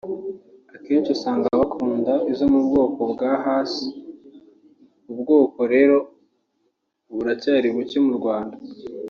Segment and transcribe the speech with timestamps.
[0.75, 3.71] Akenshi usanga bakunda izo mu bwoko bwa ‘Hass’
[5.09, 5.97] ubu bwoko rero
[7.15, 8.55] buracyari buke mu Rwanda